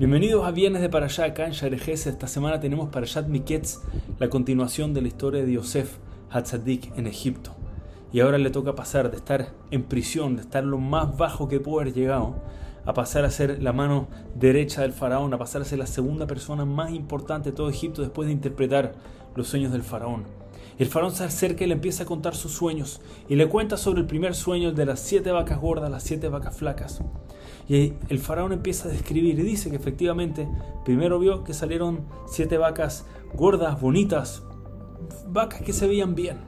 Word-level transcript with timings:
Bienvenidos 0.00 0.46
a 0.46 0.50
Viernes 0.50 0.80
de 0.80 0.88
Parashá 0.88 1.26
acá 1.26 1.44
en 1.44 1.52
Sharejes. 1.52 2.06
Esta 2.06 2.26
semana 2.26 2.58
tenemos 2.58 2.88
Parashat 2.88 3.26
Miketz, 3.26 3.80
la 4.18 4.30
continuación 4.30 4.94
de 4.94 5.02
la 5.02 5.08
historia 5.08 5.44
de 5.44 5.52
Yosef 5.52 5.98
Hatzadik 6.30 6.96
en 6.96 7.06
Egipto. 7.06 7.54
Y 8.10 8.20
ahora 8.20 8.38
le 8.38 8.48
toca 8.48 8.74
pasar 8.74 9.10
de 9.10 9.18
estar 9.18 9.48
en 9.70 9.82
prisión, 9.82 10.36
de 10.36 10.40
estar 10.40 10.64
lo 10.64 10.78
más 10.78 11.18
bajo 11.18 11.48
que 11.48 11.60
pudo 11.60 11.80
haber 11.80 11.92
llegado, 11.92 12.36
a 12.86 12.94
pasar 12.94 13.26
a 13.26 13.30
ser 13.30 13.62
la 13.62 13.74
mano 13.74 14.08
derecha 14.34 14.80
del 14.80 14.94
faraón, 14.94 15.34
a 15.34 15.38
pasar 15.38 15.60
a 15.60 15.66
ser 15.66 15.78
la 15.78 15.86
segunda 15.86 16.26
persona 16.26 16.64
más 16.64 16.92
importante 16.92 17.50
de 17.50 17.56
todo 17.56 17.68
Egipto 17.68 18.00
después 18.00 18.24
de 18.24 18.32
interpretar 18.32 18.94
los 19.36 19.48
sueños 19.48 19.70
del 19.70 19.82
faraón. 19.82 20.24
El 20.78 20.86
faraón 20.86 21.12
se 21.12 21.24
acerca 21.24 21.64
y 21.64 21.66
le 21.66 21.74
empieza 21.74 22.04
a 22.04 22.06
contar 22.06 22.34
sus 22.34 22.52
sueños 22.52 23.00
y 23.28 23.36
le 23.36 23.48
cuenta 23.48 23.76
sobre 23.76 24.00
el 24.00 24.06
primer 24.06 24.34
sueño, 24.34 24.72
de 24.72 24.86
las 24.86 25.00
siete 25.00 25.30
vacas 25.30 25.60
gordas, 25.60 25.90
las 25.90 26.02
siete 26.02 26.28
vacas 26.28 26.56
flacas. 26.56 27.02
Y 27.68 27.94
el 28.08 28.18
faraón 28.18 28.52
empieza 28.52 28.88
a 28.88 28.92
describir 28.92 29.38
y 29.38 29.42
dice 29.42 29.70
que 29.70 29.76
efectivamente 29.76 30.48
primero 30.84 31.18
vio 31.18 31.44
que 31.44 31.54
salieron 31.54 32.06
siete 32.26 32.58
vacas 32.58 33.06
gordas, 33.34 33.80
bonitas, 33.80 34.42
vacas 35.28 35.62
que 35.62 35.72
se 35.72 35.86
veían 35.86 36.14
bien. 36.14 36.38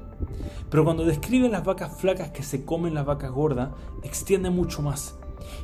Pero 0.70 0.84
cuando 0.84 1.04
describe 1.04 1.48
las 1.48 1.64
vacas 1.64 1.96
flacas 2.00 2.30
que 2.30 2.42
se 2.42 2.64
comen 2.64 2.94
las 2.94 3.06
vacas 3.06 3.30
gordas, 3.30 3.70
extiende 4.02 4.50
mucho 4.50 4.82
más. 4.82 5.16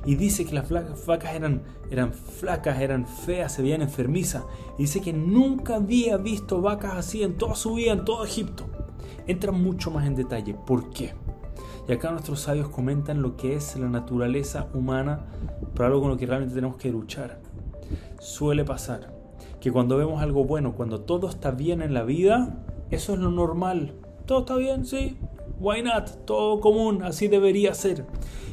Y 0.05 0.15
dice 0.15 0.45
que 0.45 0.55
las 0.55 0.69
vacas 1.07 1.35
eran, 1.35 1.63
eran 1.91 2.13
flacas, 2.13 2.81
eran 2.81 3.07
feas, 3.07 3.53
se 3.53 3.63
veían 3.63 3.83
enfermizas. 3.83 4.45
Y 4.79 4.83
dice 4.83 5.01
que 5.01 5.13
nunca 5.13 5.77
había 5.77 6.17
visto 6.17 6.61
vacas 6.61 6.95
así 6.95 7.23
en 7.23 7.37
toda 7.37 7.55
su 7.55 7.75
vida, 7.75 7.93
en 7.93 8.05
todo 8.05 8.25
Egipto. 8.25 8.67
Entra 9.27 9.53
mucho 9.53 9.91
más 9.91 10.07
en 10.07 10.17
detalle. 10.17 10.55
¿Por 10.55 10.91
qué? 10.91 11.15
Y 11.89 11.93
acá 11.93 12.11
nuestros 12.11 12.41
sabios 12.41 12.69
comentan 12.69 13.23
lo 13.23 13.37
que 13.37 13.55
es 13.55 13.77
la 13.77 13.89
naturaleza 13.89 14.69
humana, 14.75 15.27
pero 15.75 15.87
algo 15.87 16.01
con 16.01 16.11
lo 16.11 16.17
que 16.17 16.27
realmente 16.27 16.55
tenemos 16.55 16.77
que 16.77 16.91
luchar. 16.91 17.41
Suele 18.21 18.65
pasar 18.65 19.15
que 19.61 19.73
cuando 19.73 19.97
vemos 19.97 20.23
algo 20.23 20.45
bueno, 20.45 20.75
cuando 20.75 21.01
todo 21.01 21.29
está 21.29 21.51
bien 21.51 21.83
en 21.83 21.95
la 21.95 22.03
vida, 22.03 22.65
eso 22.91 23.15
es 23.15 23.19
lo 23.19 23.31
normal. 23.31 23.95
Todo 24.27 24.41
está 24.41 24.57
bien, 24.57 24.85
sí, 24.85 25.19
Why 25.61 25.83
not? 25.83 26.25
Todo 26.25 26.61
común, 26.61 27.03
así 27.03 27.27
debería 27.27 27.75
ser. 27.75 28.07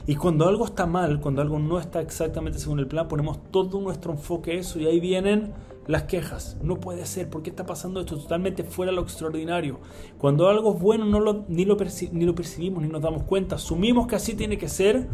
Y 0.08 0.16
cuando 0.16 0.48
algo 0.48 0.66
está 0.66 0.86
mal, 0.86 1.20
cuando 1.20 1.42
algo 1.42 1.60
no 1.60 1.80
está 1.80 2.02
exactamente 2.02 2.60
según 2.60 2.80
el 2.80 2.88
plan, 2.88 3.08
ponemos 3.08 3.40
todo 3.52 3.80
nuestro 3.80 4.12
enfoque 4.12 4.52
a 4.52 4.54
eso 4.56 4.80
y 4.80 4.88
ahí 4.88 5.00
vienen 5.00 5.54
las 5.88 6.04
quejas. 6.04 6.58
No 6.62 6.80
puede 6.80 7.06
ser, 7.06 7.30
¿por 7.30 7.44
qué 7.44 7.50
está 7.50 7.66
pasando 7.66 8.00
esto 8.00 8.18
totalmente 8.18 8.64
fuera 8.64 8.92
de 8.92 8.96
lo 8.96 9.04
extraordinario? 9.04 9.80
Cuando 10.18 10.48
algo 10.48 10.76
es 10.76 10.82
bueno 10.82 11.06
no 11.06 11.20
lo, 11.20 11.46
ni, 11.48 11.66
lo 11.66 11.78
percibimos 11.78 12.84
ni 12.84 12.90
nos 12.90 13.02
damos 13.02 13.24
cuenta, 13.24 13.56
asumimos 13.56 14.08
que 14.08 14.16
así 14.16 14.36
tiene 14.36 14.58
que 14.58 14.68
ser 14.68 15.08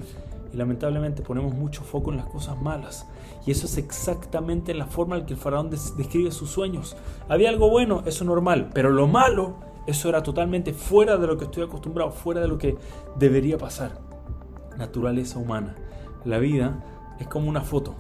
y 0.54 0.58
lamentablemente 0.58 1.22
ponemos 1.22 1.54
mucho 1.54 1.84
foco 1.84 2.12
en 2.12 2.18
las 2.18 2.26
cosas 2.28 2.62
malas. 2.62 3.08
Y 3.46 3.52
eso 3.52 3.66
es 3.66 3.78
exactamente 3.78 4.74
la 4.74 4.86
forma 4.86 5.18
en 5.18 5.26
que 5.26 5.34
el 5.34 5.40
faraón 5.40 5.70
describe 5.70 6.32
sus 6.32 6.50
sueños. 6.50 6.96
Había 7.28 7.50
algo 7.50 7.70
bueno, 7.70 8.04
eso 8.06 8.24
es 8.24 8.28
normal, 8.28 8.70
pero 8.74 8.90
lo 8.90 9.08
malo 9.08 9.71
eso 9.88 10.10
era 10.10 10.22
totalmente 10.24 10.74
fuera 10.74 11.18
de 11.18 11.28
lo 11.28 11.38
que 11.38 11.46
estoy 11.46 11.64
acostumbrado, 11.64 12.12
fuera 12.12 12.42
de 12.42 12.48
lo 12.48 12.58
que 12.58 12.78
debería 13.18 13.58
pasar. 13.58 14.00
Naturaleza 14.78 15.40
humana. 15.40 15.76
La 16.24 16.38
vida 16.38 16.84
es 17.20 17.28
como 17.28 17.50
una 17.50 17.62
foto. 17.62 17.96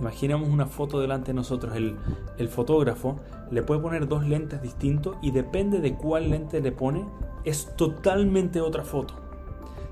Imaginemos 0.00 0.48
una 0.48 0.66
foto 0.66 1.00
delante 1.00 1.28
de 1.28 1.34
nosotros. 1.34 1.76
El, 1.76 2.48
fotógrafo 2.48 3.20
le 3.50 3.62
puede 3.62 3.80
poner 3.80 4.08
dos 4.08 4.26
lentes 4.26 4.60
distintos 4.60 5.16
y 5.22 5.30
depende 5.30 5.80
de 5.80 5.94
cuál 5.94 6.30
lente 6.30 6.60
le 6.60 6.72
pone, 6.72 7.06
es 7.44 7.76
totalmente 7.76 8.60
otra 8.60 8.82
foto. 8.82 9.14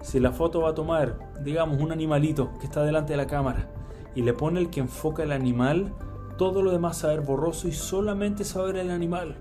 Si 0.03 0.19
la 0.19 0.33
foto 0.33 0.63
va 0.63 0.71
a 0.71 0.75
tomar, 0.75 1.31
digamos, 1.45 1.81
un 1.81 1.93
animalito 1.93 2.51
que 2.59 2.67
está 2.67 2.83
delante 2.83 3.13
de 3.13 3.19
la 3.19 3.27
cámara 3.27 3.71
y 4.15 4.23
le 4.23 4.33
pone 4.33 4.59
el 4.59 4.71
que 4.71 4.81
enfoca 4.81 5.23
el 5.23 5.31
animal, 5.31 5.93
todo 6.37 6.63
lo 6.63 6.73
demás 6.73 7.05
a 7.05 7.09
ver 7.09 7.21
borroso 7.21 7.69
y 7.69 7.73
solamente 7.73 8.45
se 8.45 8.59
el 8.59 8.91
animal. 8.91 9.37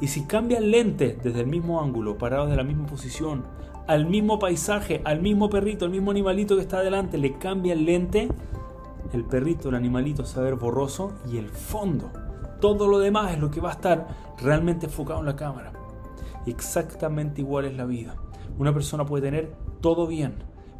Y 0.00 0.08
si 0.08 0.24
cambia 0.24 0.58
el 0.58 0.70
lente 0.70 1.18
desde 1.22 1.40
el 1.40 1.46
mismo 1.46 1.80
ángulo, 1.80 2.18
parado 2.18 2.46
de 2.46 2.56
la 2.56 2.64
misma 2.64 2.86
posición, 2.86 3.44
al 3.86 4.06
mismo 4.06 4.38
paisaje, 4.38 5.02
al 5.04 5.20
mismo 5.20 5.50
perrito, 5.50 5.84
al 5.84 5.90
mismo 5.90 6.10
animalito 6.10 6.56
que 6.56 6.62
está 6.62 6.78
adelante, 6.78 7.18
le 7.18 7.38
cambia 7.38 7.74
el 7.74 7.84
lente, 7.84 8.28
el 9.12 9.24
perrito, 9.24 9.68
el 9.68 9.74
animalito 9.74 10.24
se 10.24 10.36
va 10.36 10.42
a 10.42 10.50
ver 10.50 10.54
borroso 10.56 11.12
y 11.30 11.36
el 11.36 11.48
fondo, 11.48 12.10
todo 12.60 12.88
lo 12.88 12.98
demás 12.98 13.32
es 13.32 13.38
lo 13.38 13.50
que 13.50 13.60
va 13.60 13.70
a 13.70 13.74
estar 13.74 14.06
realmente 14.38 14.86
enfocado 14.86 15.20
en 15.20 15.26
la 15.26 15.36
cámara. 15.36 15.72
Exactamente 16.46 17.40
igual 17.40 17.66
es 17.66 17.76
la 17.76 17.84
vida. 17.84 18.16
Una 18.58 18.72
persona 18.72 19.04
puede 19.04 19.22
tener 19.24 19.54
todo 19.80 20.06
bien, 20.06 20.34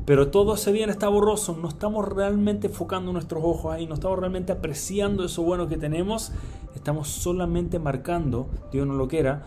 pero 0.06 0.28
todo 0.28 0.54
ese 0.54 0.70
bien 0.70 0.90
está 0.90 1.08
borroso, 1.08 1.56
no 1.60 1.68
estamos 1.68 2.06
realmente 2.06 2.66
enfocando 2.66 3.12
nuestros 3.12 3.42
ojos 3.42 3.72
ahí, 3.72 3.86
no 3.86 3.94
estamos 3.94 4.18
realmente 4.18 4.52
apreciando 4.52 5.24
eso 5.24 5.42
bueno 5.42 5.66
que 5.66 5.78
tenemos, 5.78 6.32
estamos 6.74 7.08
solamente 7.08 7.78
marcando, 7.78 8.48
Dios 8.70 8.86
no 8.86 8.94
lo 8.94 9.08
quiera, 9.08 9.44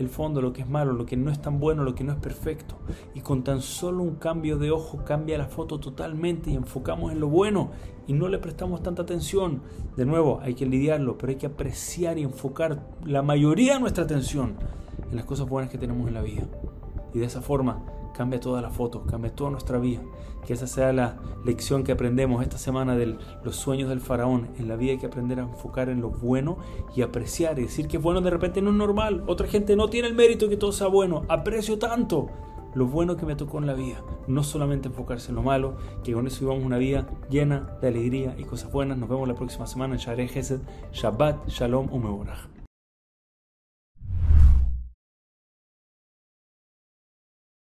el 0.00 0.08
fondo, 0.08 0.40
lo 0.40 0.52
que 0.52 0.62
es 0.62 0.68
malo, 0.68 0.92
lo 0.92 1.04
que 1.04 1.16
no 1.16 1.30
es 1.30 1.40
tan 1.40 1.60
bueno, 1.60 1.84
lo 1.84 1.94
que 1.94 2.04
no 2.04 2.12
es 2.12 2.18
perfecto. 2.18 2.76
Y 3.14 3.20
con 3.20 3.44
tan 3.44 3.60
solo 3.60 4.02
un 4.02 4.16
cambio 4.16 4.56
de 4.56 4.70
ojo 4.70 5.04
cambia 5.04 5.36
la 5.36 5.46
foto 5.46 5.78
totalmente 5.78 6.50
y 6.50 6.54
enfocamos 6.54 7.12
en 7.12 7.20
lo 7.20 7.28
bueno 7.28 7.70
y 8.06 8.14
no 8.14 8.28
le 8.28 8.38
prestamos 8.38 8.82
tanta 8.82 9.02
atención. 9.02 9.60
De 9.96 10.06
nuevo, 10.06 10.40
hay 10.42 10.54
que 10.54 10.64
lidiarlo, 10.64 11.18
pero 11.18 11.30
hay 11.30 11.36
que 11.36 11.46
apreciar 11.46 12.18
y 12.18 12.22
enfocar 12.22 12.82
la 13.04 13.22
mayoría 13.22 13.74
de 13.74 13.80
nuestra 13.80 14.04
atención 14.04 14.54
en 15.10 15.16
las 15.16 15.26
cosas 15.26 15.48
buenas 15.48 15.70
que 15.70 15.78
tenemos 15.78 16.08
en 16.08 16.14
la 16.14 16.22
vida. 16.22 16.44
Y 17.12 17.18
de 17.18 17.26
esa 17.26 17.42
forma 17.42 17.84
cambia 18.12 18.40
toda 18.40 18.60
la 18.60 18.70
foto, 18.70 19.02
cambia 19.02 19.34
toda 19.34 19.50
nuestra 19.50 19.78
vida. 19.78 20.00
Que 20.46 20.54
esa 20.54 20.66
sea 20.66 20.92
la 20.92 21.16
lección 21.44 21.84
que 21.84 21.92
aprendemos 21.92 22.42
esta 22.42 22.58
semana 22.58 22.96
de 22.96 23.18
los 23.44 23.56
sueños 23.56 23.88
del 23.88 24.00
faraón. 24.00 24.48
En 24.58 24.68
la 24.68 24.76
vida 24.76 24.92
hay 24.92 24.98
que 24.98 25.06
aprender 25.06 25.38
a 25.38 25.42
enfocar 25.42 25.88
en 25.88 26.00
lo 26.00 26.10
bueno 26.10 26.58
y 26.96 27.02
apreciar 27.02 27.58
y 27.58 27.62
decir 27.62 27.88
que 27.88 27.98
bueno 27.98 28.20
de 28.20 28.30
repente 28.30 28.62
no 28.62 28.70
es 28.70 28.76
normal. 28.76 29.22
Otra 29.26 29.46
gente 29.46 29.76
no 29.76 29.88
tiene 29.88 30.08
el 30.08 30.14
mérito 30.14 30.48
que 30.48 30.56
todo 30.56 30.72
sea 30.72 30.86
bueno. 30.86 31.24
Aprecio 31.28 31.78
tanto 31.78 32.30
lo 32.74 32.86
bueno 32.86 33.16
que 33.16 33.26
me 33.26 33.36
tocó 33.36 33.58
en 33.58 33.66
la 33.66 33.74
vida. 33.74 34.02
No 34.26 34.42
solamente 34.42 34.88
enfocarse 34.88 35.30
en 35.30 35.36
lo 35.36 35.42
malo, 35.42 35.76
que 36.04 36.12
con 36.12 36.26
eso 36.26 36.40
vivamos 36.40 36.64
una 36.64 36.78
vida 36.78 37.08
llena 37.28 37.76
de 37.80 37.88
alegría 37.88 38.34
y 38.38 38.44
cosas 38.44 38.70
buenas. 38.72 38.98
Nos 38.98 39.08
vemos 39.08 39.28
la 39.28 39.34
próxima 39.34 39.66
semana 39.66 39.96
en 39.96 40.60
Shabbat, 40.92 41.48
Shalom, 41.48 41.92
Umeborah. 41.92 42.59